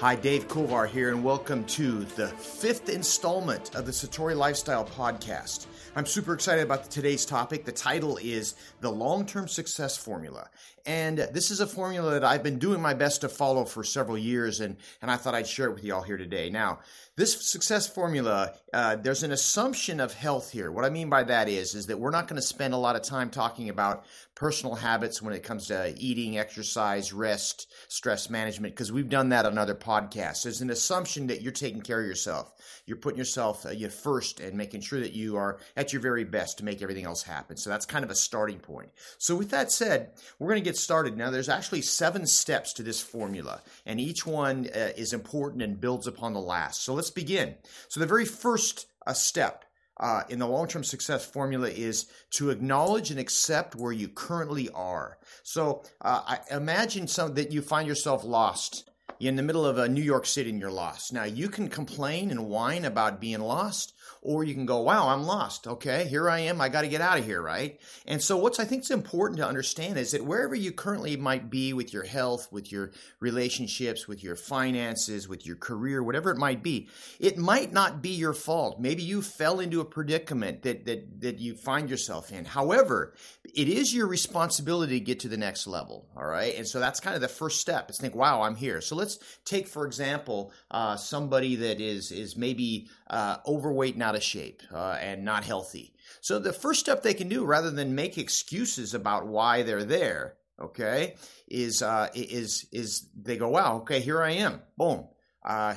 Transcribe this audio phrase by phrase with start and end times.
[0.00, 5.68] Hi, Dave Kovar here, and welcome to the fifth installment of the Satori Lifestyle Podcast.
[5.96, 7.64] I'm super excited about today's topic.
[7.64, 10.50] The title is The Long Term Success Formula.
[10.86, 14.16] And this is a formula that I've been doing my best to follow for several
[14.16, 16.48] years, and, and I thought I'd share it with you all here today.
[16.48, 16.78] Now,
[17.16, 20.70] this success formula, uh, there's an assumption of health here.
[20.70, 22.94] What I mean by that is, is that we're not going to spend a lot
[22.94, 24.04] of time talking about
[24.36, 29.44] personal habits when it comes to eating, exercise, rest, stress management, because we've done that
[29.44, 30.44] on other podcasts.
[30.44, 32.52] There's an assumption that you're taking care of yourself.
[32.86, 36.24] You're putting yourself uh, you first and making sure that you are at your very
[36.24, 37.56] best to make everything else happen.
[37.56, 38.90] So that's kind of a starting point.
[39.18, 41.16] So with that said, we're going to get started.
[41.16, 45.80] Now, there's actually seven steps to this formula, and each one uh, is important and
[45.80, 46.82] builds upon the last.
[46.82, 47.56] So let's begin.
[47.88, 49.64] So the very first uh, step
[49.98, 54.68] uh, in the long term success formula is to acknowledge and accept where you currently
[54.70, 55.18] are.
[55.42, 58.90] So uh, imagine some that you find yourself lost.
[59.18, 61.12] You're in the middle of a New York City and you're lost.
[61.12, 63.94] Now you can complain and whine about being lost,
[64.26, 65.68] or you can go, wow, I'm lost.
[65.68, 66.60] Okay, here I am.
[66.60, 67.80] I got to get out of here, right?
[68.06, 71.48] And so, what's I think is important to understand is that wherever you currently might
[71.48, 76.38] be with your health, with your relationships, with your finances, with your career, whatever it
[76.38, 76.88] might be,
[77.20, 78.80] it might not be your fault.
[78.80, 82.44] Maybe you fell into a predicament that that that you find yourself in.
[82.44, 83.14] However,
[83.54, 86.08] it is your responsibility to get to the next level.
[86.16, 87.90] All right, and so that's kind of the first step.
[87.90, 88.80] Is think, wow, I'm here.
[88.80, 94.22] So let's take, for example, uh, somebody that is is maybe uh, overweight, not of
[94.22, 95.94] shape, uh, and not healthy.
[96.20, 100.36] So the first step they can do, rather than make excuses about why they're there,
[100.60, 101.14] okay,
[101.48, 105.08] is uh, is is they go, wow, okay, here I am, boom.
[105.44, 105.76] Uh,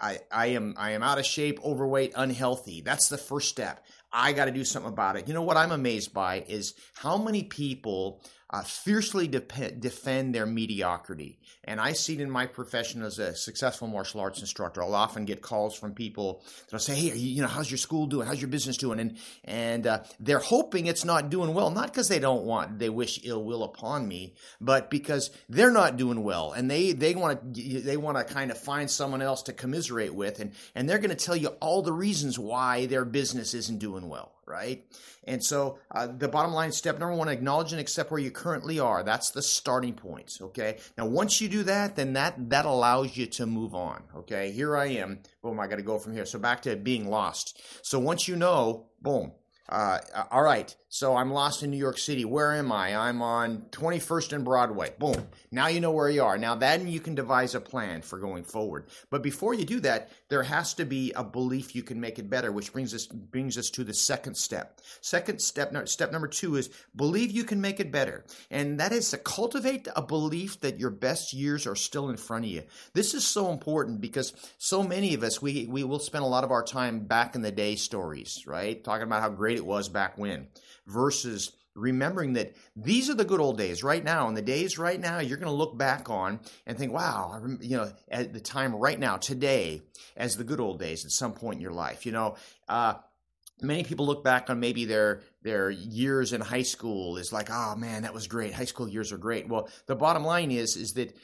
[0.00, 2.82] I, I am I am out of shape, overweight, unhealthy.
[2.82, 3.84] That's the first step.
[4.12, 5.28] I got to do something about it.
[5.28, 9.40] You know what I'm amazed by is how many people uh, fiercely de-
[9.72, 11.38] defend their mediocrity.
[11.64, 14.82] And I see it in my profession as a successful martial arts instructor.
[14.82, 18.06] I'll often get calls from people that'll say, "Hey, you, you, know, how's your school
[18.06, 18.26] doing?
[18.26, 22.08] How's your business doing?" And and uh, they're hoping it's not doing well, not because
[22.08, 26.52] they don't want, they wish ill will upon me, but because they're not doing well,
[26.52, 30.14] and they they want to they want to kind of find someone else to commiserate
[30.14, 33.78] with, and and they're going to tell you all the reasons why their business isn't
[33.78, 34.84] doing well right?
[35.24, 38.78] And so uh, the bottom line step number one, acknowledge and accept where you currently
[38.78, 39.02] are.
[39.02, 40.78] That's the starting point, okay?
[40.96, 44.52] Now, once you do that, then that, that allows you to move on, okay?
[44.52, 45.20] Here I am.
[45.42, 46.26] Boom, I got to go from here.
[46.26, 47.60] So back to being lost.
[47.82, 49.32] So once you know, boom,
[49.68, 49.98] uh,
[50.30, 52.24] all right, so I'm lost in New York City.
[52.24, 52.96] Where am I?
[52.96, 54.94] I'm on 21st and Broadway.
[54.98, 55.26] Boom.
[55.50, 56.38] Now you know where you are.
[56.38, 58.86] Now then you can devise a plan for going forward.
[59.10, 62.30] But before you do that, there has to be a belief you can make it
[62.30, 64.80] better, which brings us brings us to the second step.
[65.00, 68.24] Second step step number 2 is believe you can make it better.
[68.50, 72.44] And that is to cultivate a belief that your best years are still in front
[72.44, 72.62] of you.
[72.94, 76.44] This is so important because so many of us we we will spend a lot
[76.44, 78.82] of our time back in the day stories, right?
[78.84, 80.46] Talking about how great it was back when
[80.86, 84.28] versus remembering that these are the good old days right now.
[84.28, 87.76] And the days right now you're going to look back on and think wow you
[87.76, 89.82] know at the time right now today
[90.16, 92.36] as the good old days at some point in your life you know?
[92.68, 92.94] Uh,
[93.62, 97.74] many people look back on maybe their their years in high school is like oh
[97.76, 98.54] man that was great.
[98.54, 99.48] High school years are great.
[99.48, 101.16] Well the bottom line is is that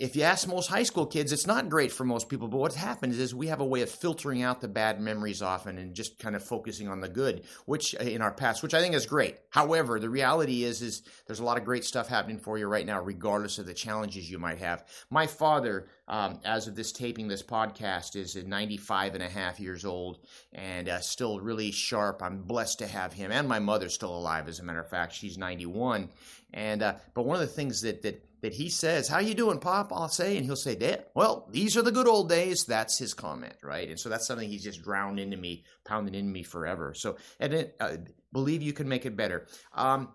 [0.00, 2.48] if you ask most high school kids, it's not great for most people.
[2.48, 5.76] But what happens is we have a way of filtering out the bad memories often
[5.76, 8.80] and just kind of focusing on the good, which uh, in our past, which I
[8.80, 9.36] think is great.
[9.50, 12.86] However, the reality is, is there's a lot of great stuff happening for you right
[12.86, 14.86] now, regardless of the challenges you might have.
[15.10, 19.84] My father, um, as of this taping, this podcast is 95 and a half years
[19.84, 20.20] old
[20.54, 22.22] and uh, still really sharp.
[22.22, 24.48] I'm blessed to have him, and my mother's still alive.
[24.48, 26.08] As a matter of fact, she's 91.
[26.52, 29.58] And uh, but one of the things that that that he says, "How you doing,
[29.58, 32.98] Pop?" I'll say, and he'll say, "Dad, well, these are the good old days." That's
[32.98, 33.88] his comment, right?
[33.88, 36.94] And so that's something he's just drowned into me, pounded into me forever.
[36.94, 37.96] So, and it, uh,
[38.32, 39.46] believe you can make it better.
[39.74, 40.08] Um,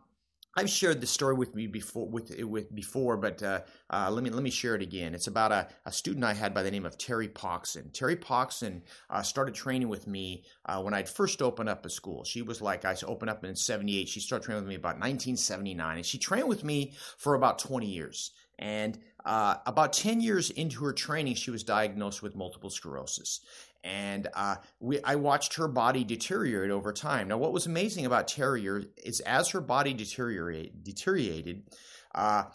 [0.58, 4.30] I've shared this story with me before, with with before, but uh, uh, let me
[4.30, 5.14] let me share it again.
[5.14, 7.92] It's about a, a, student I had by the name of Terry Poxon.
[7.92, 12.24] Terry Poxon uh, started training with me uh, when I'd first opened up a school.
[12.24, 14.08] She was like I opened up in '78.
[14.08, 17.86] She started training with me about 1979, and she trained with me for about 20
[17.86, 18.32] years.
[18.58, 23.42] And uh, about 10 years into her training, she was diagnosed with multiple sclerosis
[23.86, 27.28] and uh, we, I watched her body deteriorate over time.
[27.28, 28.66] Now, what was amazing about Terry
[28.98, 31.64] is as her body deteriorate, deteriorated,
[32.14, 32.46] uh,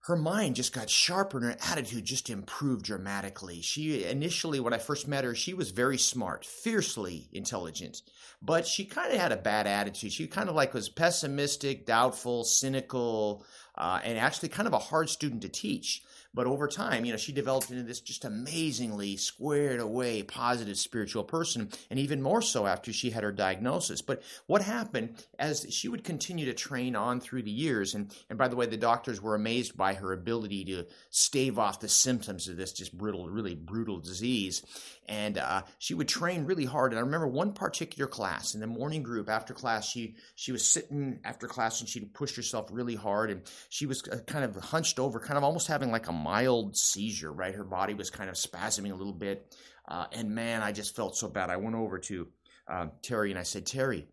[0.00, 3.60] her mind just got sharper and her attitude just improved dramatically.
[3.60, 8.02] She initially, when I first met her, she was very smart, fiercely intelligent,
[8.42, 10.12] but she kind of had a bad attitude.
[10.12, 13.44] She kind of like was pessimistic, doubtful, cynical,
[13.76, 16.02] uh, and actually kind of a hard student to teach.
[16.38, 21.24] But over time, you know, she developed into this just amazingly squared away, positive spiritual
[21.24, 24.02] person, and even more so after she had her diagnosis.
[24.02, 28.38] But what happened as she would continue to train on through the years, and, and
[28.38, 32.46] by the way, the doctors were amazed by her ability to stave off the symptoms
[32.46, 34.62] of this just brutal, really brutal disease.
[35.08, 36.92] And uh, she would train really hard.
[36.92, 40.64] And I remember one particular class in the morning group after class, she she was
[40.64, 44.54] sitting after class and she pushed herself really hard, and she was uh, kind of
[44.56, 47.32] hunched over, kind of almost having like a mild seizure.
[47.32, 49.56] Right, her body was kind of spasming a little bit.
[49.86, 51.48] Uh, and man, I just felt so bad.
[51.48, 52.28] I went over to
[52.70, 54.06] uh, Terry and I said, Terry,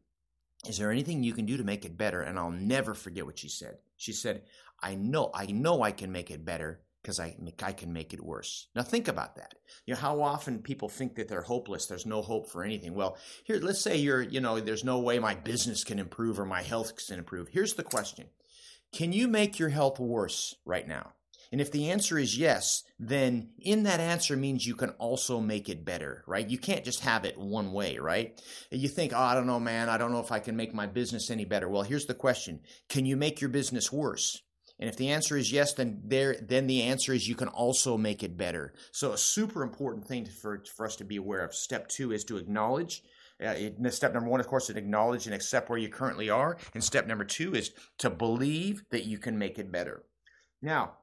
[0.68, 2.22] is there anything you can do to make it better?
[2.22, 3.78] And I'll never forget what she said.
[3.98, 4.44] She said,
[4.82, 8.24] I know, I know I can make it better because I, I can make it
[8.24, 8.68] worse.
[8.74, 9.56] Now think about that.
[9.86, 12.96] You know, how often people think that they're hopeless, there's no hope for anything.
[12.96, 16.46] Well, here, let's say you're, you know, there's no way my business can improve or
[16.46, 17.50] my health can improve.
[17.50, 18.28] Here's the question.
[18.94, 21.12] Can you make your health worse right now?
[21.56, 25.70] And if the answer is yes, then in that answer means you can also make
[25.70, 26.50] it better, right?
[26.50, 28.38] You can't just have it one way, right?
[28.72, 30.86] You think, oh, I don't know, man, I don't know if I can make my
[30.86, 31.70] business any better.
[31.70, 32.60] Well, here's the question
[32.90, 34.42] Can you make your business worse?
[34.82, 37.98] And if the answer is yes, then there, then the answer is you can also
[37.98, 38.74] make it better.
[38.92, 41.56] So a super important thing for, for us to be aware of.
[41.56, 43.02] Step two is to acknowledge.
[43.42, 46.58] Uh, it, step number one, of course, is acknowledge and accept where you currently are.
[46.74, 50.04] And step number two is to believe that you can make it better.
[50.62, 50.96] Now,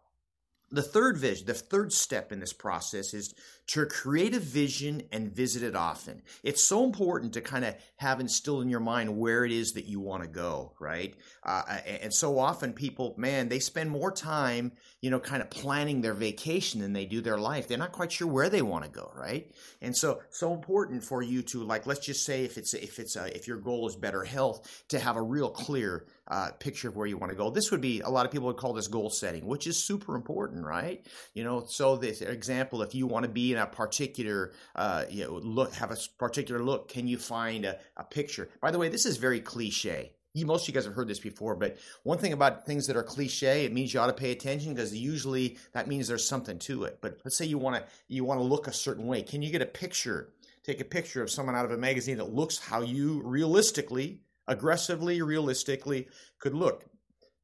[0.73, 3.35] the third vision, the third step in this process is
[3.69, 6.23] to create a vision and visit it often.
[6.43, 9.85] It's so important to kind of have instilled in your mind where it is that
[9.85, 11.15] you want to go, right?
[11.45, 11.63] Uh,
[12.03, 16.15] and so often people, man, they spend more time, you know, kind of planning their
[16.15, 17.69] vacation than they do their life.
[17.69, 19.51] They're not quite sure where they want to go, right?
[19.81, 23.17] And so, so important for you to like, let's just say if it's if it's
[23.17, 26.97] a, if your goal is better health, to have a real clear uh, picture of
[26.97, 27.51] where you want to go.
[27.51, 30.17] This would be a lot of people would call this goal setting, which is super
[30.17, 31.05] important, right?
[31.35, 35.25] You know, so this example, if you want to be in a particular uh, you
[35.25, 38.49] know, look, have a particular look, can you find a, a picture?
[38.63, 40.13] By the way, this is very cliche.
[40.33, 42.97] You, most of you guys have heard this before, but one thing about things that
[42.97, 46.59] are cliche, it means you ought to pay attention because usually that means there's something
[46.61, 47.01] to it.
[47.03, 49.21] But let's say you want to you want to look a certain way.
[49.21, 50.33] Can you get a picture?
[50.65, 54.21] Take a picture of someone out of a magazine that looks how you realistically
[54.53, 56.09] aggressively, realistically
[56.39, 56.85] could look.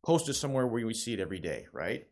[0.04, 2.06] Post it somewhere where we see it every day, right?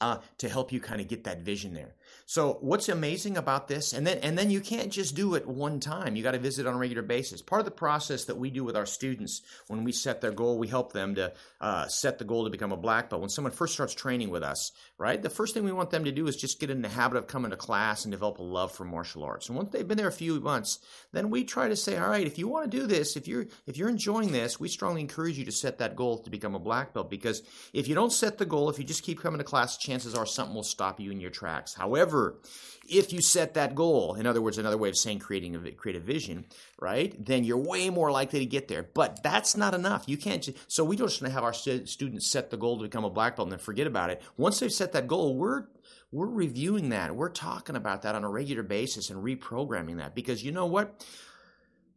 [0.00, 1.94] Uh, to help you kind of get that vision there.
[2.32, 5.80] So what's amazing about this, and then and then you can't just do it one
[5.80, 6.16] time.
[6.16, 7.42] You got to visit on a regular basis.
[7.42, 10.56] Part of the process that we do with our students when we set their goal,
[10.56, 13.20] we help them to uh, set the goal to become a black belt.
[13.20, 16.10] When someone first starts training with us, right, the first thing we want them to
[16.10, 18.72] do is just get in the habit of coming to class and develop a love
[18.72, 19.48] for martial arts.
[19.48, 20.78] And once they've been there a few months,
[21.12, 23.44] then we try to say, all right, if you want to do this, if you're
[23.66, 26.58] if you're enjoying this, we strongly encourage you to set that goal to become a
[26.58, 27.42] black belt because
[27.74, 30.24] if you don't set the goal, if you just keep coming to class, chances are
[30.24, 31.74] something will stop you in your tracks.
[31.74, 32.21] However
[32.88, 36.02] If you set that goal, in other words, another way of saying creating a creative
[36.02, 36.44] vision,
[36.80, 37.14] right?
[37.24, 38.82] Then you're way more likely to get there.
[38.82, 40.04] But that's not enough.
[40.06, 40.42] You can't.
[40.42, 43.36] Just, so we don't just have our students set the goal to become a black
[43.36, 44.20] belt and then forget about it.
[44.36, 45.66] Once they've set that goal, we're
[46.10, 47.16] we're reviewing that.
[47.16, 51.04] We're talking about that on a regular basis and reprogramming that because you know what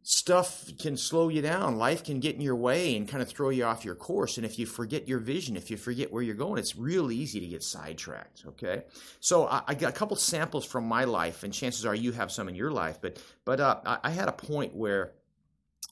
[0.08, 1.78] stuff can slow you down.
[1.78, 4.36] Life can get in your way and kind of throw you off your course.
[4.36, 7.40] And if you forget your vision, if you forget where you're going, it's real easy
[7.40, 8.44] to get sidetracked.
[8.46, 8.84] Okay.
[9.18, 12.30] So I, I got a couple samples from my life, and chances are you have
[12.30, 13.00] some in your life.
[13.02, 15.10] But but uh, I, I, had a point where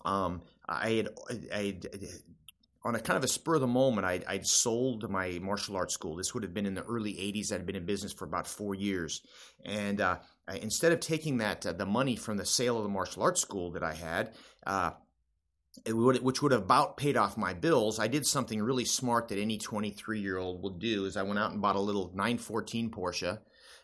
[0.05, 1.09] um, I had,
[1.53, 1.87] I had
[2.85, 5.95] on a kind of a spur of the moment, I'd, I'd, sold my martial arts
[5.95, 6.15] school.
[6.15, 7.51] This would have been in the early 80s.
[7.51, 9.23] I'd been in business for about four years.
[9.65, 10.19] And uh,
[10.53, 13.71] instead of taking that, uh, the money from the sale of the martial arts school
[13.73, 14.33] that I had,
[14.67, 14.93] uh,
[15.89, 19.39] would, which would have about paid off my bills, I did something really smart that
[19.39, 22.91] any 23 year old would do is I went out and bought a little 914
[22.91, 23.39] Porsche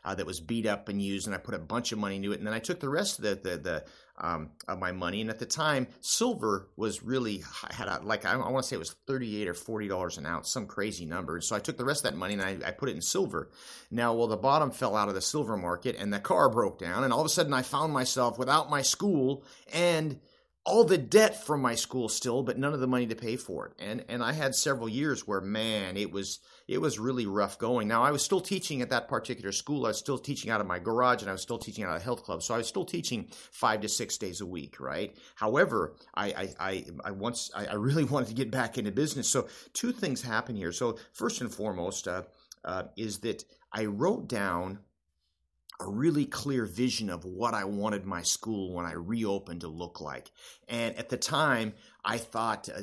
[0.05, 2.33] uh, that was beat up and used, and I put a bunch of money into
[2.33, 2.39] it.
[2.39, 3.85] And then I took the rest of the the, the
[4.21, 5.21] um, of my money.
[5.21, 8.77] And at the time, silver was really had a, like I, I want to say
[8.77, 11.41] it was thirty eight or forty dollars an ounce, some crazy number.
[11.41, 13.51] So I took the rest of that money and I, I put it in silver.
[13.91, 17.05] Now, well, the bottom fell out of the silver market, and the car broke down,
[17.05, 20.21] and all of a sudden I found myself without my school and
[20.65, 23.67] all the debt from my school still, but none of the money to pay for
[23.67, 23.73] it.
[23.79, 27.89] And and I had several years where man, it was it was really rough going.
[27.89, 29.87] Now I was still teaching at that particular school.
[29.87, 32.03] I was still teaching out of my garage, and I was still teaching out of
[32.03, 32.43] a health club.
[32.43, 35.17] So I was still teaching five to six days a week, right?
[35.35, 39.29] However, I I I, I once I, I, really wanted to get back into business.
[39.29, 40.73] So two things happen here.
[40.73, 42.25] So first and foremost uh,
[42.65, 44.81] uh, is that I wrote down
[45.81, 50.01] a really clear vision of what I wanted my school when I reopened to look
[50.01, 50.31] like.
[50.71, 51.75] And at the time,
[52.05, 52.81] I thought uh,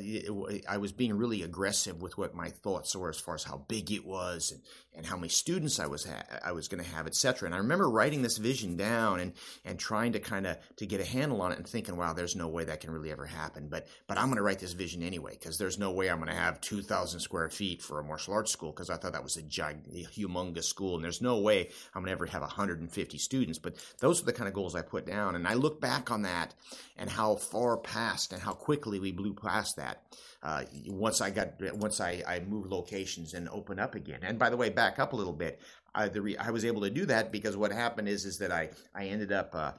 [0.68, 3.90] I was being really aggressive with what my thoughts were as far as how big
[3.90, 4.60] it was and,
[4.94, 7.46] and how many students I was ha- I was going to have, etc.
[7.46, 9.32] And I remember writing this vision down and
[9.64, 12.36] and trying to kind of to get a handle on it and thinking, wow, there's
[12.36, 13.68] no way that can really ever happen.
[13.68, 16.28] But but I'm going to write this vision anyway because there's no way I'm going
[16.28, 19.36] to have 2,000 square feet for a martial arts school because I thought that was
[19.36, 23.58] a gig- humongous school and there's no way I'm going to ever have 150 students.
[23.58, 26.22] But those are the kind of goals I put down, and I look back on
[26.22, 26.54] that
[26.96, 30.02] and how far past and how quickly we blew past that
[30.42, 34.20] uh, once I got once I, I moved locations and opened up again.
[34.22, 35.60] And by the way, back up a little bit,
[35.94, 38.52] I, the re, I was able to do that because what happened is is that
[38.52, 39.54] I I ended up.
[39.54, 39.72] Uh,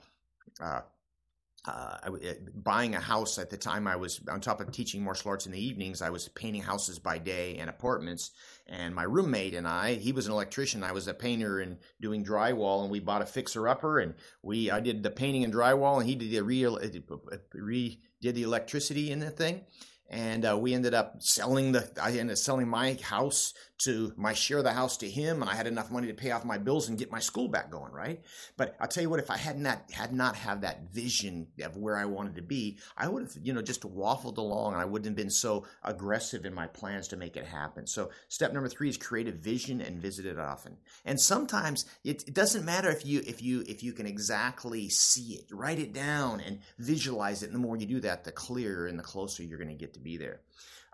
[0.62, 0.82] uh,
[1.66, 2.10] uh, uh,
[2.56, 5.52] buying a house at the time I was on top of teaching martial arts in
[5.52, 6.02] the evenings.
[6.02, 8.32] I was painting houses by day and apartments.
[8.68, 10.84] And my roommate and I, he was an electrician.
[10.84, 12.84] I was a painter and doing drywall.
[12.84, 16.08] And we bought a fixer upper, and we I did the painting and drywall, and
[16.08, 19.66] he did the real uh, re did the electricity in the thing
[20.10, 24.34] and uh, we ended up selling the i ended up selling my house to my
[24.34, 26.58] share of the house to him and i had enough money to pay off my
[26.58, 28.22] bills and get my school back going right?
[28.58, 31.78] But i'll tell you what if i had not had not have that vision of
[31.78, 34.86] where i wanted to be i would have you know just waffled along and i
[34.86, 37.88] wouldn't have been so aggressive in my plans to make it happen.
[37.88, 40.78] So step number three is create a vision and visit it often.
[41.06, 45.34] And sometimes it, it doesn't matter if you if you if you can exactly see
[45.34, 45.46] it.
[45.52, 48.98] Write it down and visualize it and the more you do that the clearer and
[48.98, 50.42] the closer you're going to get to be there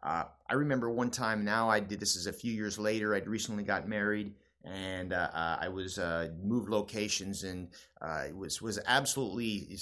[0.06, 3.16] uh, I remember one time now I did this is a few years later.
[3.16, 7.70] I'd recently got married and uh, uh, I was uh, moved locations and
[8.02, 9.78] uh, was was absolutely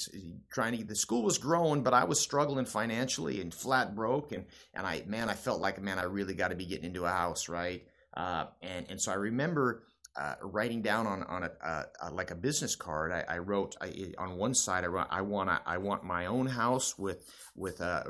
[0.51, 4.31] trying to get the school was growing, but I was struggling financially and flat broke
[4.31, 7.05] and and I man I felt like man I really got to be getting into
[7.05, 9.83] a house right uh, and and so I remember
[10.15, 13.11] uh, writing down on on a, uh, uh, like a business card.
[13.11, 14.83] I, I wrote I, on one side.
[14.83, 18.03] I wrote, I want I want my own house with with uh,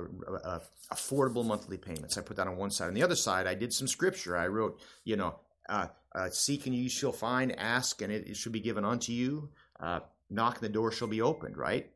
[0.92, 2.18] affordable monthly payments.
[2.18, 2.88] I put that on one side.
[2.88, 4.36] On the other side, I did some scripture.
[4.36, 5.36] I wrote, you know,
[5.70, 9.12] uh, uh, seek and you shall find, ask and it, it should be given unto
[9.12, 9.50] you.
[10.30, 11.58] knock and the door shall be opened.
[11.58, 11.93] Right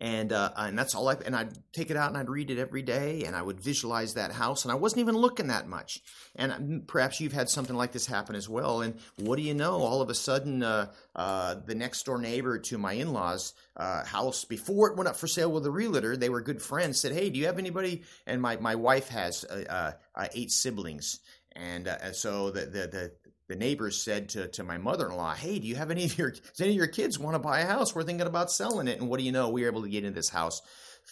[0.00, 2.58] and uh, and that's all I and I'd take it out and I'd read it
[2.58, 6.00] every day and I would visualize that house and I wasn't even looking that much.
[6.36, 9.52] And um, perhaps you've had something like this happen as well and what do you
[9.52, 9.74] know?
[9.74, 14.44] All of a sudden uh, uh, the next door neighbor to my in-laws uh, house
[14.44, 17.28] before it went up for sale with a realtor they were good friends said hey
[17.28, 18.02] do you have anybody?
[18.26, 21.20] And my my wife has uh, uh, eight siblings.
[21.56, 23.12] And so the, the the
[23.50, 26.70] the neighbors said to, to my mother-in-law, "Hey, do you have any of your any
[26.70, 27.92] of your kids want to buy a house?
[27.92, 29.48] We're thinking about selling it." And what do you know?
[29.48, 30.62] We were able to get into this house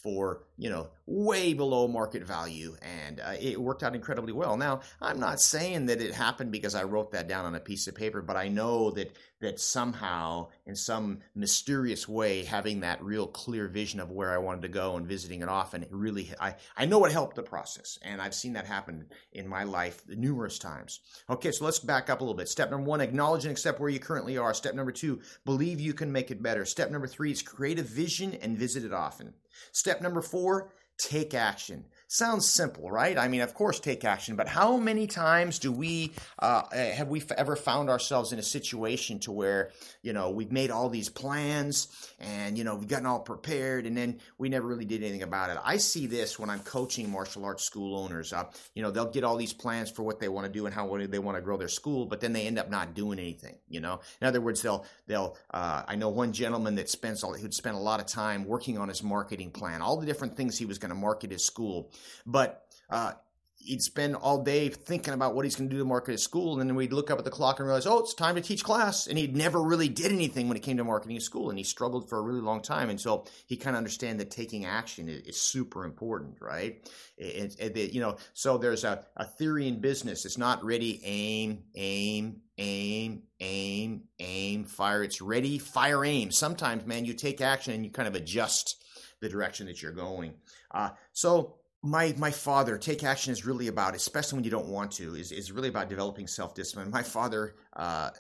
[0.03, 4.57] for you know way below market value and uh, it worked out incredibly well.
[4.57, 7.87] Now i'm not saying that it happened because i wrote that down on a piece
[7.87, 13.27] of paper but i know that that somehow in some mysterious way having that real
[13.27, 16.55] clear vision of where i wanted to go and visiting it often it really i
[16.77, 20.59] i know it helped the process and i've seen that happen in my life numerous
[20.59, 21.01] times.
[21.31, 22.49] Okay so let's back up a little bit.
[22.49, 24.55] Step number one acknowledge and accept where you currently are.
[24.55, 26.65] Step number two believe you can make it better.
[26.65, 29.35] Step number three is create a vision and visit it often
[29.73, 31.85] Step number four, take action.
[32.11, 33.19] Sounds simple, right?
[33.19, 37.09] I mean, of course, take action, but how many times do we uh, eh, have
[37.09, 41.11] we ever found ourselves in a situation to where you know we've made all these
[41.11, 41.89] plans
[42.19, 45.51] and you know we've gotten all prepared and then we never really did anything about
[45.51, 45.59] it?
[45.63, 48.33] I see this when I'm coaching martial arts school owners.
[48.33, 50.75] Uh, you know, they'll get all these plans for what they want to do and
[50.75, 53.57] how they want to grow their school, but then they end up not doing anything.
[53.69, 55.37] You know, in other words, they'll they'll.
[55.51, 58.79] Uh, I know one gentleman that spends all who'd spent a lot of time working
[58.79, 61.91] on his marketing plan, all the different things he was going to market his school
[62.27, 63.13] but uh,
[63.61, 66.59] he'd spend all day thinking about what he's going to do to market his school,
[66.59, 68.65] and then we'd look up at the clock and realize, oh, it's time to teach
[68.65, 69.07] class.
[69.07, 71.65] And he never really did anything when it came to marketing his school, and he
[71.65, 72.89] struggled for a really long time.
[72.89, 76.89] And so he kind of understand that taking action is, is super important, right?
[77.17, 80.25] It, it, it, you know, so there's a, a theory in business.
[80.25, 85.03] It's not ready, aim, aim, aim, aim, aim, fire.
[85.03, 86.31] It's ready, fire, aim.
[86.31, 88.83] Sometimes, man, you take action and you kind of adjust
[89.21, 90.35] the direction that you're going.
[90.71, 94.91] Uh, so my my father take action is really about especially when you don't want
[94.91, 96.91] to is, is really about developing self-discipline.
[96.91, 98.11] My father uh,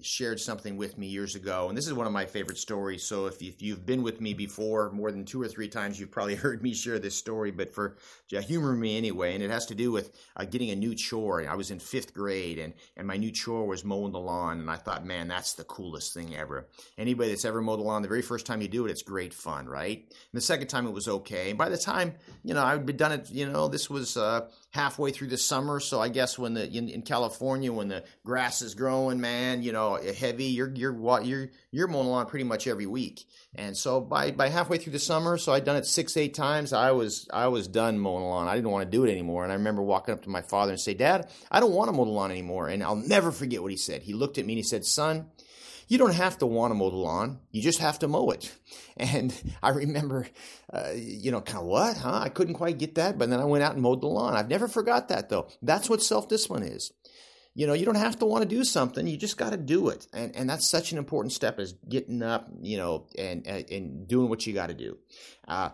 [0.00, 1.68] shared something with me years ago.
[1.68, 3.04] And this is one of my favorite stories.
[3.04, 6.10] So if, if you've been with me before more than two or three times you've
[6.10, 9.34] probably heard me share this story but for humor me anyway.
[9.34, 11.46] And it has to do with uh, getting a new chore.
[11.46, 14.60] I was in fifth grade and, and my new chore was mowing the lawn.
[14.60, 16.68] And i thought man that's the coolest thing ever.
[16.96, 19.34] Anybody that's ever mowed the lawn the very first time you do it it's great
[19.34, 19.98] fun right?
[19.98, 21.50] And the second time it was okay.
[21.50, 23.30] And by the time you know i would be done it.
[23.30, 26.88] You know, this was uh, halfway through the summer, so I guess when the in,
[26.88, 31.50] in, California when the grass is growing, man, you know, eh, heavy, you're you're you're
[31.70, 33.24] you're mowing lawn pretty much every week.
[33.54, 36.72] And so by by halfway through the summer, so I'd done it six eight times.
[36.72, 38.48] I was I was done mowing lawn.
[38.48, 39.44] I didn't want to do it anymore.
[39.44, 41.92] And I remember walking up to my father and say, "Dad, I don't want to
[41.96, 44.02] mow the lawn anymore." And I'll never forget what he said.
[44.02, 45.26] He looked at me and he said, "Son."
[45.92, 47.38] You don't have to want to mow the lawn.
[47.50, 48.50] You just have to mow it.
[48.98, 50.26] And I remember,
[50.70, 52.20] uh, you know, kind of what, huh?
[52.24, 54.34] I couldn't quite get that, but then I went out and mowed the lawn.
[54.34, 55.48] I've never forgot that though.
[55.62, 56.92] That's what self discipline is.
[57.54, 59.06] You know, you don't have to want to do something.
[59.06, 60.06] You just got to do it.
[60.12, 64.28] And, and that's such an important step is getting up, you know, and, and doing
[64.28, 64.98] what you got to do.
[65.48, 65.70] Uh,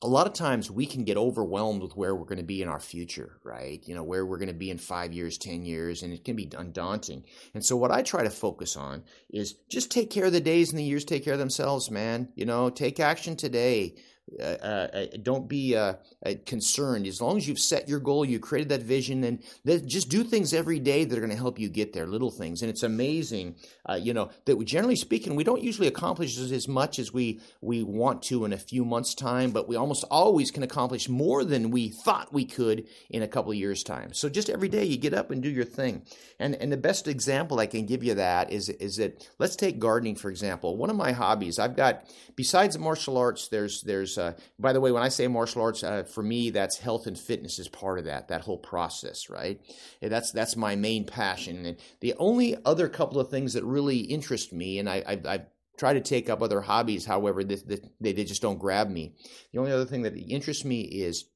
[0.00, 2.68] a lot of times we can get overwhelmed with where we're going to be in
[2.68, 3.82] our future, right?
[3.84, 6.36] You know, where we're going to be in five years, 10 years, and it can
[6.36, 7.24] be undaunting.
[7.52, 10.70] And so, what I try to focus on is just take care of the days
[10.70, 12.28] and the years take care of themselves, man.
[12.36, 13.96] You know, take action today.
[14.38, 15.94] Uh, uh, uh, don't be uh,
[16.24, 17.06] uh, concerned.
[17.06, 19.42] As long as you've set your goal, you created that vision, and
[19.86, 22.06] just do things every day that are going to help you get there.
[22.06, 23.56] Little things, and it's amazing,
[23.88, 27.40] uh, you know, that we, generally speaking, we don't usually accomplish as much as we
[27.60, 31.42] we want to in a few months' time, but we almost always can accomplish more
[31.42, 34.12] than we thought we could in a couple years' time.
[34.12, 36.02] So just every day, you get up and do your thing.
[36.38, 39.78] And and the best example I can give you that is is that let's take
[39.78, 40.76] gardening for example.
[40.76, 42.04] One of my hobbies, I've got
[42.36, 46.02] besides martial arts, there's there's uh, by the way, when I say martial arts, uh,
[46.02, 49.60] for me, that's health and fitness is part of that, that whole process, right?
[50.02, 51.64] And that's that's my main passion.
[51.64, 55.46] And the only other couple of things that really interest me, and I, I, I've
[55.78, 57.06] try to take up other hobbies.
[57.06, 57.54] However, they,
[58.00, 59.14] they, they just don't grab me.
[59.52, 61.26] The only other thing that interests me is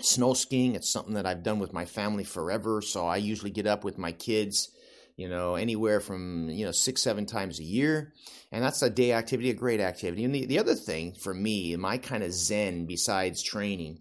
[0.00, 0.74] snow skiing.
[0.74, 2.80] It's something that I've done with my family forever.
[2.80, 4.70] So I usually get up with my kids
[5.16, 8.12] you know, anywhere from, you know, six, seven times a year.
[8.50, 10.24] And that's a day activity, a great activity.
[10.24, 14.00] And the, the other thing for me, my kind of zen besides training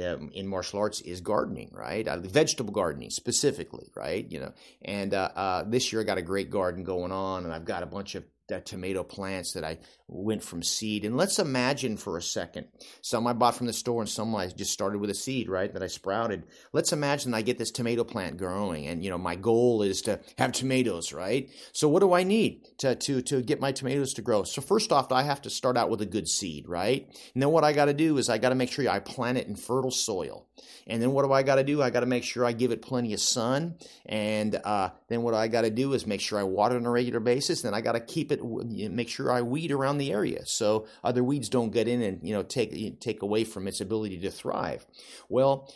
[0.00, 2.06] um, in martial arts is gardening, right?
[2.06, 4.26] Uh, vegetable gardening specifically, right?
[4.30, 4.52] You know,
[4.82, 7.82] and uh, uh, this year I got a great garden going on, and I've got
[7.82, 9.78] a bunch of that tomato plants that I
[10.08, 11.04] went from seed.
[11.04, 12.66] And let's imagine for a second,
[13.00, 15.72] some I bought from the store and some I just started with a seed, right,
[15.72, 16.44] that I sprouted.
[16.72, 20.20] Let's imagine I get this tomato plant growing and, you know, my goal is to
[20.38, 21.50] have tomatoes, right?
[21.72, 24.44] So what do I need to, to, to get my tomatoes to grow?
[24.44, 27.06] So first off, I have to start out with a good seed, right?
[27.34, 29.38] And then what I got to do is I got to make sure I plant
[29.38, 30.46] it in fertile soil.
[30.86, 31.80] And then what do I got to do?
[31.80, 33.76] I got to make sure I give it plenty of sun.
[34.06, 36.86] And uh, then what I got to do is make sure I water it on
[36.86, 37.62] a regular basis.
[37.62, 41.24] Then I got to keep it, make sure I weed around the area so other
[41.24, 44.86] weeds don't get in and you know take take away from its ability to thrive.
[45.28, 45.72] Well,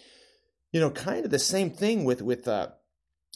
[0.73, 2.69] you know, kind of the same thing with with uh,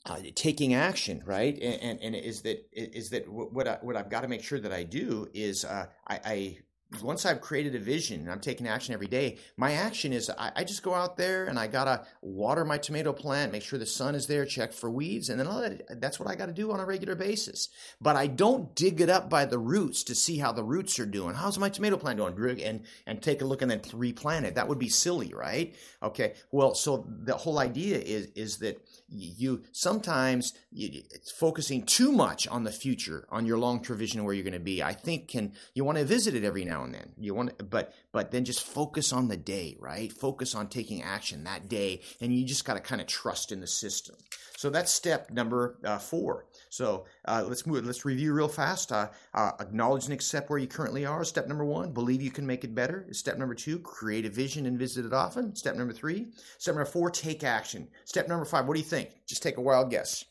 [0.07, 1.55] uh, taking action, right?
[1.55, 4.61] And, and, and is that is that what I, what I've got to make sure
[4.61, 6.59] that I do is uh, I, I
[7.03, 10.51] once I've created a vision and I'm taking action every day, my action is I,
[10.57, 13.87] I, just go out there and I gotta water my tomato plant, make sure the
[13.87, 16.73] sun is there, check for weeds, and then all that, that's what I gotta do
[16.73, 17.69] on a regular basis.
[18.01, 21.07] But I don't dig it up by the roots to see how the roots are
[21.07, 21.35] doing.
[21.35, 22.61] How's my tomato plant doing?
[22.63, 24.57] And and take a look and then replant it.
[24.57, 25.75] That would be silly, right?
[26.03, 26.35] Okay.
[26.51, 31.03] Well, so the whole idea is is that you sometimes you,
[31.39, 34.61] focusing too much on the future, on your long term vision where you're going to
[34.61, 34.83] be.
[34.83, 37.13] I think can you want to visit it every now and then.
[37.19, 40.13] You want, but but then just focus on the day, right?
[40.13, 43.61] Focus on taking action that day, and you just got to kind of trust in
[43.61, 44.17] the system.
[44.57, 46.47] So that's step number uh, four.
[46.71, 47.85] So uh, let's move.
[47.85, 48.93] Let's review real fast.
[48.93, 51.25] Uh, uh, acknowledge and accept where you currently are.
[51.25, 51.93] Step number one.
[51.93, 53.07] Believe you can make it better.
[53.11, 53.81] Step number two.
[53.81, 55.55] Create a vision and visit it often.
[55.55, 56.29] Step number three.
[56.59, 57.11] Step number four.
[57.11, 57.89] Take action.
[58.05, 58.67] Step number five.
[58.67, 59.11] What do you think?
[59.27, 60.25] Just take a wild guess.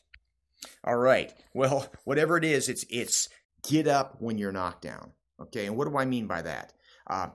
[0.84, 1.32] All right.
[1.54, 3.28] Well, whatever it is, it's it's
[3.68, 5.12] get up when you're knocked down.
[5.40, 5.66] Okay.
[5.66, 6.72] And what do I mean by that?
[7.06, 7.28] Uh,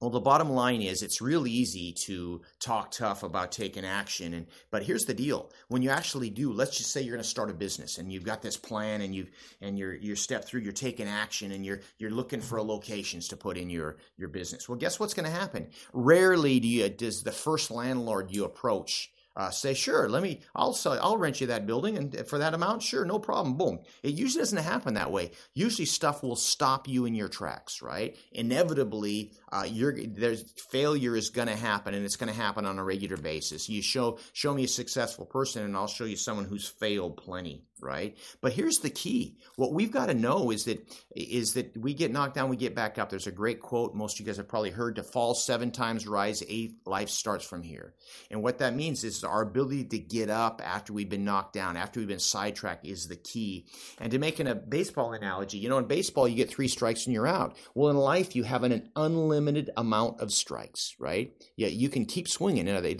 [0.00, 4.34] well, the bottom line is it's real easy to talk tough about taking action.
[4.34, 7.28] And but here's the deal: when you actually do, let's just say you're going to
[7.28, 9.30] start a business and you've got this plan and you've
[9.62, 13.36] and you're you're step through, you're taking action and you're you're looking for locations to
[13.36, 14.68] put in your your business.
[14.68, 15.68] Well, guess what's going to happen?
[15.94, 20.72] Rarely do you does the first landlord you approach uh, say, sure, let me, I'll
[20.72, 23.56] sell, I'll rent you that building, and for that amount, sure, no problem.
[23.56, 23.80] Boom.
[24.02, 25.32] It usually doesn't happen that way.
[25.52, 28.16] Usually, stuff will stop you in your tracks, right?
[28.32, 32.78] Inevitably, uh, you're there's failure is going to happen, and it's going to happen on
[32.78, 33.68] a regular basis.
[33.68, 37.66] You show show me a successful person, and I'll show you someone who's failed plenty
[37.80, 40.80] right but here's the key what we've got to know is that
[41.14, 44.16] is that we get knocked down we get back up there's a great quote most
[44.16, 47.62] of you guys have probably heard to fall seven times rise eight life starts from
[47.62, 47.94] here
[48.30, 51.76] and what that means is our ability to get up after we've been knocked down,
[51.76, 53.66] after we've been sidetracked, is the key.
[54.00, 57.14] And to make a baseball analogy, you know, in baseball, you get three strikes and
[57.14, 57.56] you're out.
[57.74, 61.32] Well, in life, you have an unlimited amount of strikes, right?
[61.56, 62.66] Yeah, you can keep swinging.
[62.66, 62.98] You know, they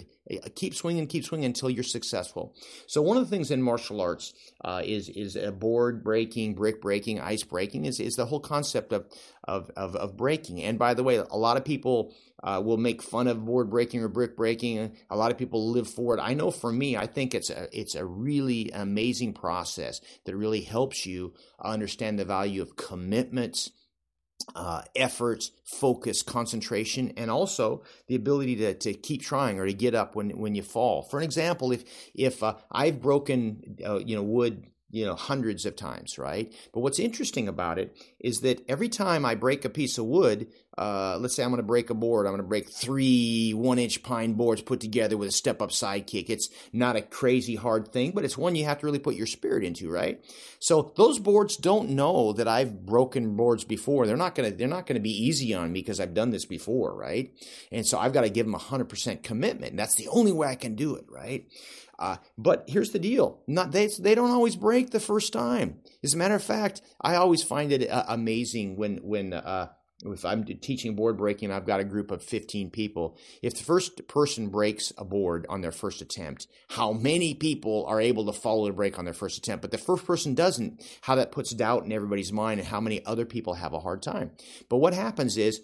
[0.55, 2.55] keep swinging, keep swinging until you're successful.
[2.87, 7.19] So one of the things in martial arts uh, is is board breaking, brick breaking,
[7.19, 9.07] ice breaking is is the whole concept of
[9.43, 10.63] of of, of breaking.
[10.63, 12.13] And by the way, a lot of people
[12.43, 14.95] uh, will make fun of board breaking or brick breaking.
[15.09, 16.21] A lot of people live for it.
[16.21, 20.61] I know for me, I think it's a it's a really amazing process that really
[20.61, 23.71] helps you understand the value of commitments
[24.55, 29.93] uh, efforts, focus, concentration, and also the ability to, to keep trying or to get
[29.93, 31.03] up when, when you fall.
[31.03, 31.83] For an example, if
[32.13, 36.53] if uh, I've broken uh, you know wood you know hundreds of times right?
[36.73, 40.47] But what's interesting about it is that every time i break a piece of wood
[40.77, 43.79] uh, let's say i'm going to break a board i'm going to break three one
[43.79, 47.55] inch pine boards put together with a step up side kick it's not a crazy
[47.55, 50.23] hard thing but it's one you have to really put your spirit into right?
[50.59, 54.05] So those boards don't know that i've broken boards before.
[54.05, 56.31] They're not going to they're not going to be easy on me because i've done
[56.31, 57.31] this before right?
[57.71, 60.75] And so i've got to give them 100% commitment that's the only way i can
[60.75, 61.47] do it right
[61.99, 65.79] uh, but here's the deal: not they they don't always break the first time.
[66.03, 69.69] As a matter of fact, I always find it uh, amazing when when uh,
[70.05, 73.17] if I'm teaching board breaking, I've got a group of 15 people.
[73.41, 77.99] If the first person breaks a board on their first attempt, how many people are
[77.99, 79.63] able to follow the break on their first attempt?
[79.63, 83.03] But the first person doesn't, how that puts doubt in everybody's mind and how many
[83.05, 84.31] other people have a hard time.
[84.69, 85.61] But what happens is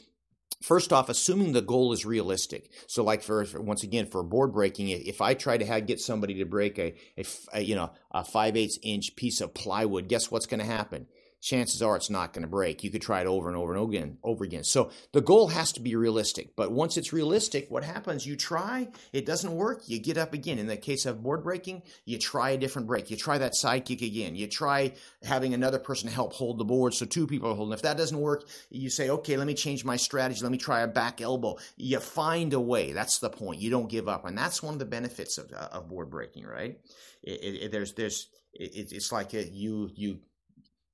[0.61, 2.71] First off, assuming the goal is realistic.
[2.87, 6.35] So, like for, once again for board breaking, if I try to have, get somebody
[6.35, 10.31] to break a, a, a you know a five eighths inch piece of plywood, guess
[10.31, 11.07] what's going to happen?
[11.43, 12.83] Chances are it's not going to break.
[12.83, 14.63] You could try it over and over and over again, over again.
[14.63, 16.55] So the goal has to be realistic.
[16.55, 18.25] But once it's realistic, what happens?
[18.25, 20.57] You try, it doesn't work, you get up again.
[20.57, 23.11] In the case of board breaking, you try a different break.
[23.11, 24.35] You try that side kick again.
[24.35, 27.73] You try having another person help hold the board so two people are holding.
[27.73, 30.41] If that doesn't work, you say, okay, let me change my strategy.
[30.41, 31.57] Let me try a back elbow.
[31.75, 32.93] You find a way.
[32.93, 33.59] That's the point.
[33.59, 34.25] You don't give up.
[34.25, 36.79] And that's one of the benefits of, uh, of board breaking, right?
[37.21, 40.19] It, it, there's, there's, it, it's like a, you, you,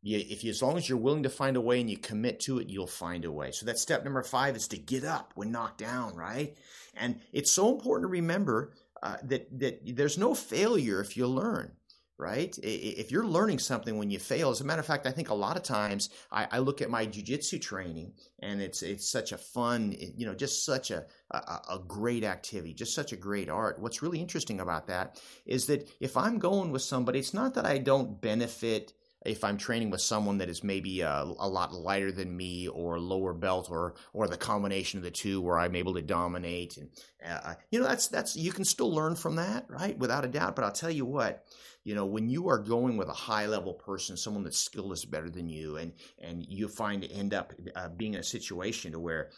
[0.01, 2.39] you, if you, as long as you're willing to find a way and you commit
[2.41, 3.51] to it, you'll find a way.
[3.51, 6.55] So that's step number five is to get up when knocked down, right?
[6.95, 11.71] And it's so important to remember uh, that that there's no failure if you learn
[12.19, 12.53] right?
[12.61, 15.33] If you're learning something when you fail, as a matter of fact, I think a
[15.33, 19.37] lot of times I, I look at my jujitsu training and it's it's such a
[19.37, 23.79] fun, you know, just such a, a, a great activity, just such a great art.
[23.79, 27.65] What's really interesting about that is that if I'm going with somebody, it's not that
[27.65, 28.91] I don't benefit
[29.25, 32.99] if I'm training with someone that is maybe a, a, lot lighter than me or
[32.99, 36.89] lower belt or or the combination of the two where I'm able to dominate and
[37.25, 39.97] uh, you know that's that's you can still learn from that right?
[39.97, 40.55] Without a doubt.
[40.55, 41.45] But I'll tell you what
[41.83, 45.05] you know when you are going with a high level person someone that's skilled is
[45.05, 48.93] better than you and and you find to end up uh, being in a situation
[48.93, 49.31] to where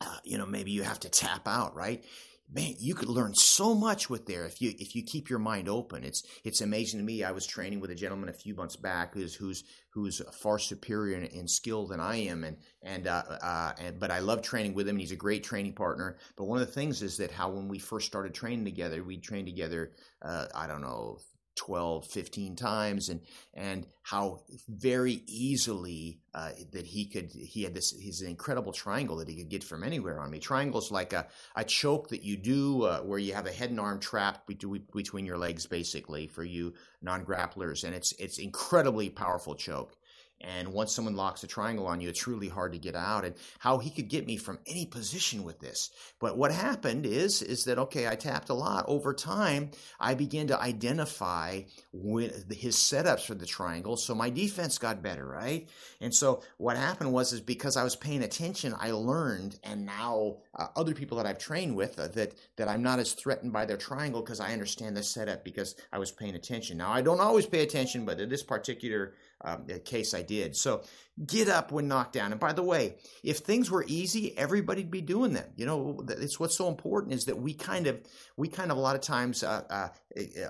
[0.00, 2.04] uh, you know maybe you have to tap out right
[2.52, 5.68] man, you could learn so much with there if you if you keep your mind
[5.68, 6.04] open.
[6.04, 7.24] It's it's amazing to me.
[7.24, 11.16] I was training with a gentleman a few months back who's who's who's far superior
[11.16, 14.74] in, in skill than I am, and and uh, uh, and but I love training
[14.74, 14.96] with him.
[14.96, 16.18] and He's a great training partner.
[16.36, 19.18] But one of the things is that how when we first started training together, we
[19.18, 19.92] trained together.
[20.20, 21.18] Uh, I don't know
[21.56, 23.20] 12 15 times and
[23.54, 29.28] and how very easily uh, that he could he had this his incredible triangle that
[29.28, 30.38] he could get from anywhere on me.
[30.38, 33.78] Triangles like a, a choke that you do uh, where you have a head and
[33.78, 39.94] arm trapped between your legs basically for you non-grapplers and it's it's incredibly powerful choke
[40.42, 43.24] and once someone locks a triangle on you, it's really hard to get out.
[43.24, 45.90] And how he could get me from any position with this.
[46.20, 48.84] But what happened is, is that, okay, I tapped a lot.
[48.88, 53.96] Over time, I began to identify his setups for the triangle.
[53.96, 55.68] So my defense got better, right?
[56.00, 59.58] And so what happened was, is because I was paying attention, I learned.
[59.62, 63.12] And now uh, other people that I've trained with, uh, that, that I'm not as
[63.12, 66.78] threatened by their triangle because I understand the setup because I was paying attention.
[66.78, 70.56] Now, I don't always pay attention, but this particular um, case I did.
[70.56, 70.82] So
[71.26, 72.32] get up when knocked down.
[72.32, 75.50] And by the way, if things were easy, everybody'd be doing them.
[75.56, 78.00] You know, it's what's so important is that we kind of,
[78.36, 79.88] we kind of a lot of times, uh, uh,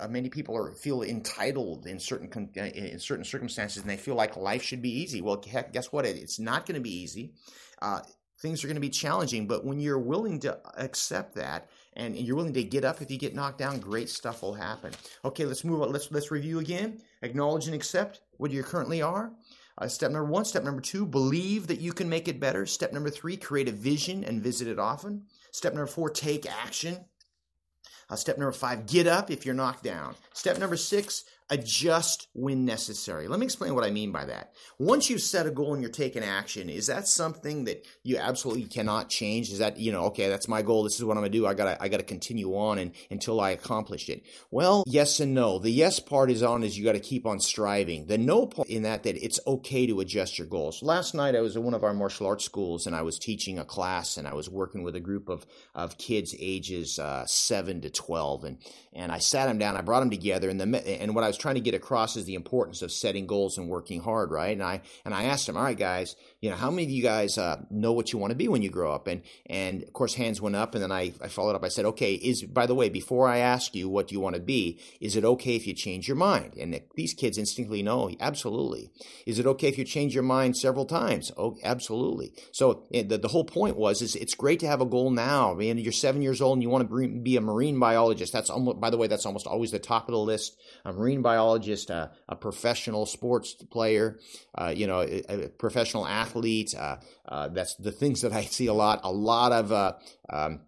[0.00, 4.14] uh, many people are feel entitled in certain uh, in certain circumstances, and they feel
[4.14, 5.20] like life should be easy.
[5.20, 6.06] Well, heck, guess what?
[6.06, 7.34] It's not going to be easy.
[7.80, 8.00] Uh,
[8.42, 12.36] things are going to be challenging, but when you're willing to accept that and you're
[12.36, 14.92] willing to get up if you get knocked down, great stuff will happen.
[15.24, 15.92] Okay, let's move on.
[15.92, 17.00] Let's let's review again.
[17.22, 19.32] Acknowledge and accept what you currently are.
[19.78, 20.44] Uh, step number one.
[20.44, 22.66] Step number two, believe that you can make it better.
[22.66, 25.24] Step number three, create a vision and visit it often.
[25.52, 27.06] Step number four, take action.
[28.10, 30.14] Uh, step number five, get up if you're knocked down.
[30.34, 33.28] Step number six, adjust when necessary.
[33.28, 34.52] Let me explain what I mean by that.
[34.78, 38.64] Once you've set a goal and you're taking action, is that something that you absolutely
[38.64, 39.50] cannot change?
[39.50, 40.84] Is that, you know, okay, that's my goal.
[40.84, 41.46] This is what I'm going to do.
[41.46, 44.22] I got to I got to continue on and until I accomplish it.
[44.50, 45.58] Well, yes and no.
[45.58, 48.06] The yes part is on is you got to keep on striving.
[48.06, 50.82] The no part in that that it's okay to adjust your goals.
[50.82, 53.58] Last night I was at one of our martial arts schools and I was teaching
[53.58, 57.80] a class and I was working with a group of of kids ages uh, 7
[57.82, 58.58] to 12 and
[58.92, 61.38] and I sat them down, I brought them together and the and what I was
[61.38, 64.52] trying to get across is the importance of setting goals and working hard, right?
[64.52, 67.04] And I and I asked him, all right, guys, you know, how many of you
[67.04, 69.06] guys uh, know what you want to be when you grow up?
[69.06, 71.64] And and of course, hands went up, and then I, I followed up.
[71.64, 74.42] I said, okay, is by the way, before I ask you what you want to
[74.42, 76.54] be, is it okay if you change your mind?
[76.58, 78.90] And these kids instinctively know, absolutely.
[79.24, 81.30] Is it okay if you change your mind several times?
[81.38, 82.32] Oh, absolutely.
[82.50, 85.52] So eh, the, the whole point was, is it's great to have a goal now.
[85.52, 88.32] I mean, you're seven years old and you want to be a marine biologist.
[88.32, 90.56] That's almost, by the way, that's almost always the top of the list.
[90.84, 94.18] A marine biologist, a, a professional sports player,
[94.56, 96.31] uh, you know, a, a, professional athlete.
[96.34, 96.96] Uh,
[97.28, 99.00] uh, that's the things that I see a lot.
[99.04, 99.94] A lot of uh,
[100.28, 100.60] um,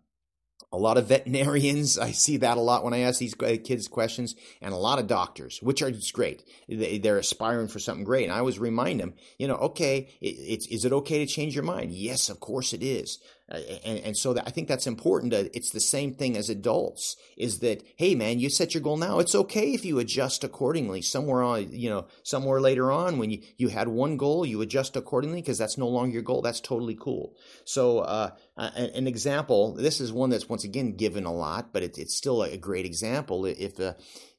[0.72, 1.98] a lot of veterinarians.
[2.09, 5.07] I see that a lot when I ask these kids questions, and a lot of
[5.07, 6.42] doctors, which are just great.
[6.68, 8.24] They, are aspiring for something great.
[8.24, 11.55] And I always remind them, you know, okay, it, it's is it okay to change
[11.55, 11.92] your mind?
[11.92, 13.18] Yes, of course it is.
[13.50, 15.33] Uh, and, and so that, I think that's important.
[15.33, 17.16] To, it's the same thing as adults.
[17.37, 19.18] Is that hey man, you set your goal now.
[19.18, 21.02] It's okay if you adjust accordingly.
[21.02, 24.96] Somewhere on, you know, somewhere later on when you you had one goal, you adjust
[24.96, 26.40] accordingly because that's no longer your goal.
[26.40, 27.35] That's totally cool.
[27.64, 29.74] So uh, an, example.
[29.74, 32.87] This is one that's once again given a lot, but it, it's still a great
[32.87, 33.44] example.
[33.46, 33.94] If uh,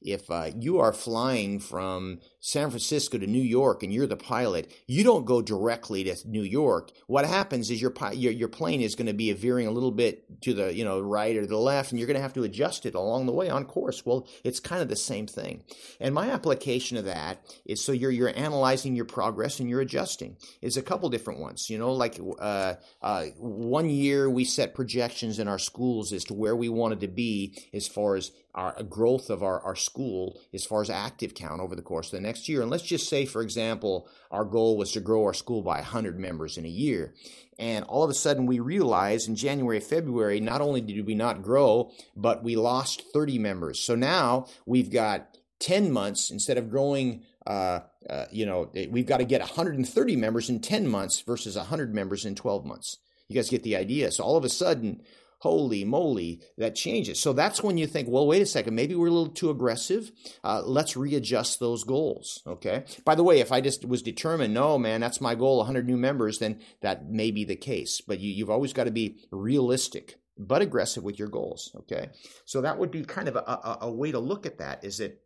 [0.06, 4.72] if uh, you are flying from San Francisco to New York and you're the pilot,
[4.86, 6.92] you don't go directly to New York.
[7.08, 10.40] What happens is your your, your plane is going to be veering a little bit
[10.42, 12.86] to the you know right or the left, and you're going to have to adjust
[12.86, 14.06] it along the way on course.
[14.06, 15.64] Well, it's kind of the same thing.
[16.00, 20.36] And my application of that is so you're you're analyzing your progress and you're adjusting.
[20.62, 21.68] It's a couple different ones.
[21.68, 26.34] You know, like uh, uh, one year we set projections in our schools as to
[26.34, 30.64] where we wanted to be as far as our growth of our, our school as
[30.64, 32.62] far as active count over the course of the next year.
[32.62, 36.18] And let's just say, for example, our goal was to grow our school by 100
[36.18, 37.14] members in a year.
[37.58, 41.42] And all of a sudden, we realized in January, February, not only did we not
[41.42, 43.78] grow, but we lost 30 members.
[43.78, 47.24] So now we've got 10 months instead of growing.
[47.46, 51.94] Uh, uh, you know, we've got to get 130 members in 10 months versus 100
[51.94, 52.98] members in 12 months.
[53.28, 54.10] You guys get the idea.
[54.12, 55.02] So all of a sudden,
[55.46, 57.20] holy moly, that changes.
[57.20, 60.10] So that's when you think, well, wait a second, maybe we're a little too aggressive.
[60.42, 62.42] Uh, let's readjust those goals.
[62.46, 62.82] Okay.
[63.04, 65.96] By the way, if I just was determined, no, man, that's my goal, 100 new
[65.96, 68.00] members, then that may be the case.
[68.00, 71.70] But you, you've always got to be realistic but aggressive with your goals.
[71.76, 72.10] Okay.
[72.44, 74.84] So that would be kind of a, a, a way to look at that.
[74.84, 75.22] Is it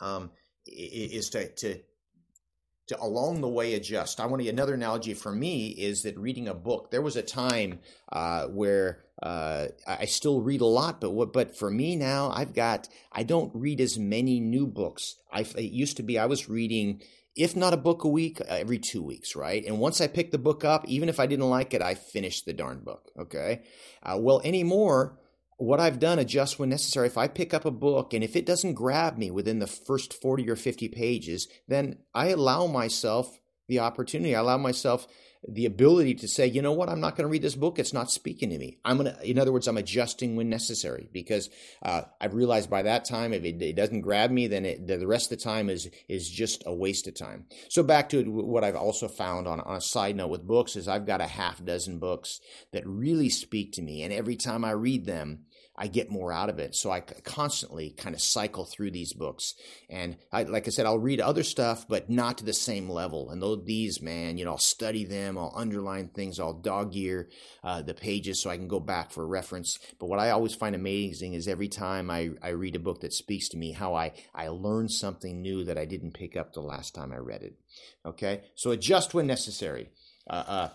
[0.00, 0.30] um,
[0.66, 1.80] is to to
[2.86, 4.20] to along the way adjust.
[4.20, 6.90] I want to another analogy for me is that reading a book.
[6.90, 7.80] There was a time
[8.12, 12.52] uh, where uh, I still read a lot, but what, but for me now, I've
[12.52, 15.16] got I don't read as many new books.
[15.32, 17.02] I it used to be I was reading.
[17.36, 19.64] If not a book a week, uh, every two weeks, right?
[19.66, 22.46] And once I picked the book up, even if I didn't like it, I finished
[22.46, 23.10] the darn book.
[23.18, 23.62] Okay.
[24.04, 25.18] Uh, well, anymore,
[25.56, 27.06] what I've done adjust when necessary.
[27.06, 30.14] If I pick up a book and if it doesn't grab me within the first
[30.14, 34.34] 40 or 50 pages, then I allow myself the opportunity.
[34.34, 35.06] I allow myself
[35.46, 37.78] the ability to say, you know what, I'm not going to read this book.
[37.78, 38.78] It's not speaking to me.
[38.84, 41.50] I'm going to, in other words, I'm adjusting when necessary because
[41.82, 45.06] uh, I've realized by that time, if it, it doesn't grab me, then it, the
[45.06, 47.46] rest of the time is is just a waste of time.
[47.68, 50.88] So back to what I've also found on, on a side note with books is
[50.88, 52.40] I've got a half dozen books
[52.72, 55.44] that really speak to me, and every time I read them,
[55.76, 56.76] I get more out of it.
[56.76, 59.54] So I constantly kind of cycle through these books.
[59.90, 63.30] And I, like I said, I'll read other stuff, but not to the same level.
[63.30, 67.28] And though these, man, you know, I'll study them, I'll underline things, I'll dog ear
[67.64, 69.78] uh, the pages so I can go back for reference.
[69.98, 73.12] But what I always find amazing is every time I, I read a book that
[73.12, 76.60] speaks to me, how I, I learn something new that I didn't pick up the
[76.60, 77.54] last time I read it.
[78.06, 78.42] Okay?
[78.54, 79.90] So adjust when necessary.
[80.30, 80.68] Uh, uh,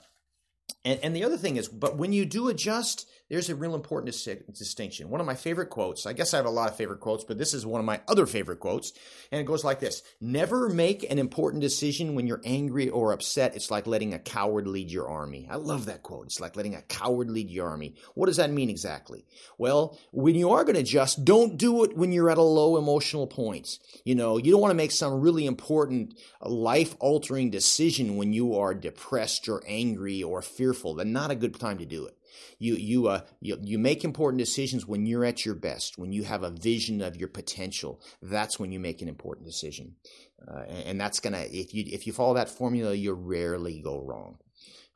[0.85, 4.11] and, and the other thing is, but when you do adjust, there's a real important
[4.11, 5.09] dis- distinction.
[5.09, 7.37] One of my favorite quotes, I guess I have a lot of favorite quotes, but
[7.37, 8.91] this is one of my other favorite quotes.
[9.31, 13.55] And it goes like this Never make an important decision when you're angry or upset.
[13.55, 15.47] It's like letting a coward lead your army.
[15.49, 16.25] I love that quote.
[16.25, 17.95] It's like letting a coward lead your army.
[18.15, 19.25] What does that mean exactly?
[19.57, 22.77] Well, when you are going to adjust, don't do it when you're at a low
[22.77, 23.77] emotional point.
[24.03, 28.33] You know, you don't want to make some really important uh, life altering decision when
[28.33, 30.95] you are depressed or angry or fearful.
[30.95, 32.15] Then not a good time to do it.
[32.57, 36.23] You you uh you, you make important decisions when you're at your best, when you
[36.23, 38.01] have a vision of your potential.
[38.21, 39.95] That's when you make an important decision,
[40.47, 43.99] uh, and, and that's gonna if you if you follow that formula, you rarely go
[43.99, 44.37] wrong.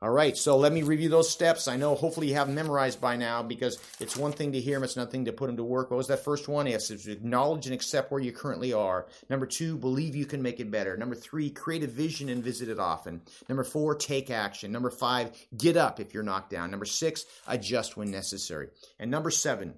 [0.04, 1.66] All right, so let me review those steps.
[1.66, 4.84] I know hopefully you have memorized by now because it's one thing to hear them,
[4.84, 5.90] it's another thing to put them to work.
[5.90, 6.66] What was that first one?
[6.66, 9.06] Yes, it's acknowledge and accept where you currently are.
[9.30, 10.94] Number two, believe you can make it better.
[10.98, 13.22] Number three, create a vision and visit it often.
[13.48, 14.70] Number four, take action.
[14.70, 16.70] Number five, get up if you're knocked down.
[16.70, 18.68] Number six, adjust when necessary.
[18.98, 19.72] And number seven,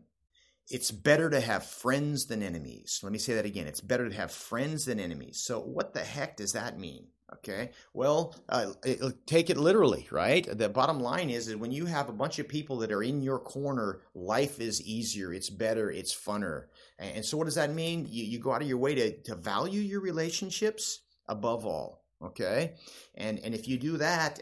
[0.69, 2.99] it's better to have friends than enemies.
[3.05, 3.69] Let me say that again.
[3.69, 5.41] It's better to have friends than enemies.
[5.41, 7.07] So, what the heck does that mean?
[7.35, 10.47] Okay, well, uh, it, take it literally, right?
[10.57, 13.21] The bottom line is that when you have a bunch of people that are in
[13.21, 16.67] your corner, life is easier, it's better, it's funner.
[17.01, 18.07] And, and so, what does that mean?
[18.09, 22.73] You, you go out of your way to, to value your relationships above all okay
[23.17, 24.41] and and if you do that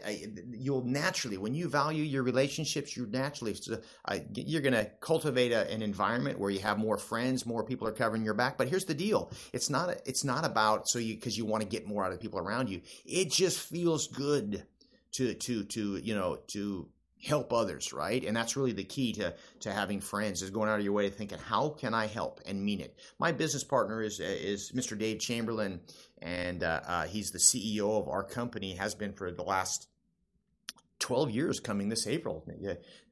[0.49, 3.53] you'll naturally when you value your relationships you're naturally
[4.05, 7.85] uh, you're going to cultivate a, an environment where you have more friends more people
[7.85, 11.15] are covering your back but here's the deal it's not it's not about so you
[11.15, 14.63] because you want to get more out of people around you it just feels good
[15.11, 16.87] to to to you know to
[17.25, 18.23] help others, right?
[18.23, 21.09] And that's really the key to to having friends is going out of your way
[21.09, 22.97] to thinking, how can I help and mean it.
[23.19, 24.97] My business partner is uh, is Mr.
[24.97, 25.79] Dave Chamberlain,
[26.25, 28.73] and uh, uh, he's the CEO of our company.
[28.73, 29.87] Has been for the last
[30.99, 32.43] 12 years coming this April,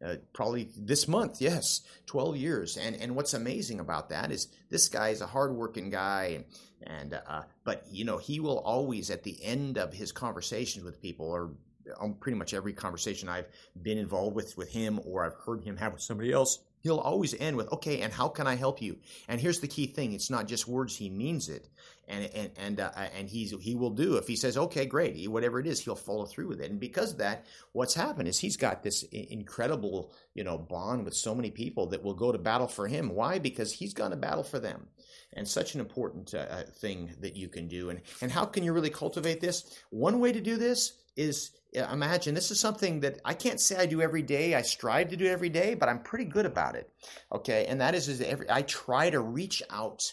[0.03, 1.39] uh, probably this month.
[1.39, 2.75] Yes, 12 years.
[2.75, 6.45] And and what's amazing about that is this guy is a hardworking guy, and,
[6.81, 10.99] and uh, but you know he will always at the end of his conversations with
[10.99, 11.51] people or
[11.99, 13.47] on pretty much every conversation I've
[13.79, 17.33] been involved with with him or I've heard him have with somebody else, he'll always
[17.39, 20.29] end with, "Okay, and how can I help you?" And here's the key thing: it's
[20.29, 21.69] not just words; he means it,
[22.07, 24.17] and and and uh, and he's he will do.
[24.17, 26.69] If he says, "Okay, great," whatever it is, he'll follow through with it.
[26.69, 31.15] And because of that, what's happened is he's got this incredible, you know, bond with
[31.15, 33.09] so many people that will go to battle for him.
[33.09, 33.39] Why?
[33.39, 34.87] Because he's gone to battle for them
[35.35, 37.89] and such an important uh, uh, thing that you can do.
[37.89, 39.79] And and how can you really cultivate this?
[39.89, 43.85] One way to do this is imagine this is something that I can't say I
[43.85, 44.55] do every day.
[44.55, 46.89] I strive to do every day, but I'm pretty good about it.
[47.31, 50.03] Okay, and that is, is every I try to reach out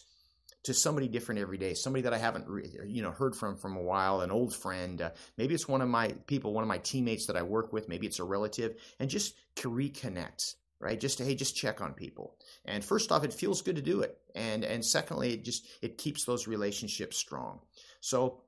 [0.63, 2.47] to somebody different every day, somebody that I haven't
[2.87, 5.01] you know heard from from a while, an old friend.
[5.01, 7.89] Uh, maybe it's one of my people, one of my teammates that I work with.
[7.89, 10.55] Maybe it's a relative, and just to reconnect.
[10.83, 12.39] Right, just to, hey, just check on people.
[12.65, 15.99] And first off, it feels good to do it, and and secondly, it just it
[15.99, 17.61] keeps those relationships strong.
[18.01, 18.41] So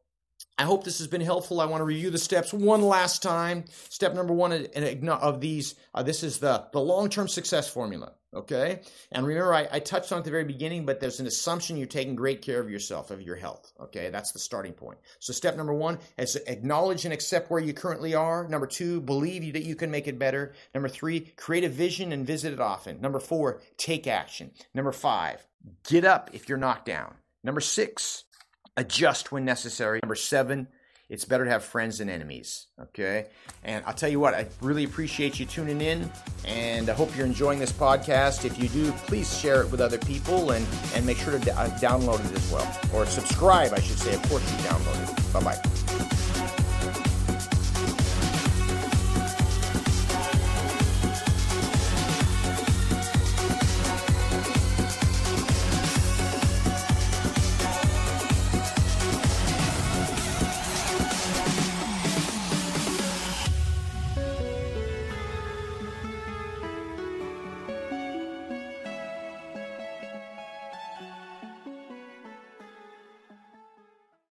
[0.59, 1.61] I hope this has been helpful.
[1.61, 3.65] I want to review the steps one last time.
[3.89, 8.13] Step number one of these, uh, this is the, the long term success formula.
[8.35, 8.81] Okay.
[9.11, 11.87] And remember, I, I, touched on at the very beginning, but there's an assumption you're
[11.87, 13.73] taking great care of yourself, of your health.
[13.79, 14.09] Okay.
[14.09, 14.99] That's the starting point.
[15.19, 18.49] So, step number one is acknowledge and accept where you currently are.
[18.49, 20.55] Number two, believe that you can make it better.
[20.73, 23.03] Number three, create a vision and visit it often.
[23.03, 24.53] Number four, take action.
[24.73, 25.47] Number five,
[25.87, 27.15] get up if you're knocked down.
[27.45, 28.25] Number six,
[28.77, 30.01] adjust when necessary.
[30.03, 30.69] Number seven,
[31.09, 32.69] it's better to have friends than enemies.
[32.81, 33.27] Okay.
[33.65, 36.11] And I'll tell you what, I really appreciate you tuning in
[36.47, 38.45] and I hope you're enjoying this podcast.
[38.45, 41.51] If you do, please share it with other people and, and make sure to d-
[41.51, 42.81] uh, download it as well.
[42.95, 44.15] Or subscribe, I should say.
[44.15, 45.33] Of course, you download it.
[45.33, 45.72] Bye bye.